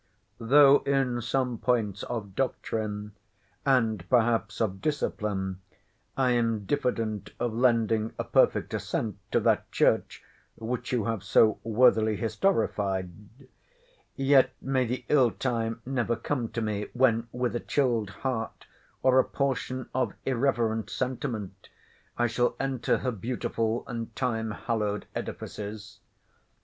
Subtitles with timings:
[0.39, 3.11] Though in some points of doctrine,
[3.67, 5.61] and perhaps of discipline
[6.17, 10.23] I am diffident of lending a perfect assent to that church
[10.55, 13.11] which you have so worthily historified,
[14.15, 18.65] yet may the ill time never come to me, when with a chilled heart,
[19.03, 21.69] or a portion of irreverent sentiment,
[22.17, 25.99] I shall enter her beautiful and time hallowed Edifices.